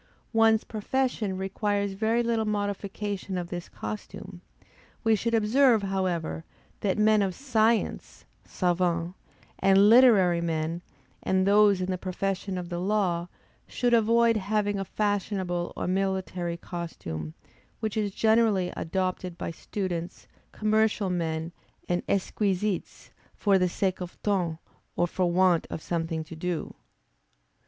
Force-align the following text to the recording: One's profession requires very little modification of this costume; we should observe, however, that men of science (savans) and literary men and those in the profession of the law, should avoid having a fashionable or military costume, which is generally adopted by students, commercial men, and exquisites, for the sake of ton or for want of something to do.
One's 0.33 0.63
profession 0.63 1.37
requires 1.37 1.91
very 1.91 2.23
little 2.23 2.43
modification 2.43 3.37
of 3.37 3.49
this 3.49 3.69
costume; 3.69 4.41
we 5.03 5.15
should 5.15 5.35
observe, 5.35 5.83
however, 5.83 6.43
that 6.79 6.97
men 6.97 7.21
of 7.21 7.35
science 7.35 8.25
(savans) 8.43 9.13
and 9.59 9.91
literary 9.91 10.41
men 10.41 10.81
and 11.21 11.45
those 11.45 11.81
in 11.81 11.91
the 11.91 11.99
profession 11.99 12.57
of 12.57 12.69
the 12.69 12.79
law, 12.79 13.27
should 13.67 13.93
avoid 13.93 14.37
having 14.37 14.79
a 14.79 14.85
fashionable 14.85 15.71
or 15.77 15.85
military 15.85 16.57
costume, 16.57 17.35
which 17.79 17.95
is 17.95 18.11
generally 18.11 18.73
adopted 18.75 19.37
by 19.37 19.51
students, 19.51 20.27
commercial 20.51 21.11
men, 21.11 21.51
and 21.87 22.01
exquisites, 22.09 23.11
for 23.35 23.59
the 23.59 23.69
sake 23.69 24.01
of 24.01 24.19
ton 24.23 24.57
or 24.95 25.05
for 25.05 25.31
want 25.31 25.67
of 25.69 25.79
something 25.79 26.23
to 26.23 26.35
do. 26.35 26.73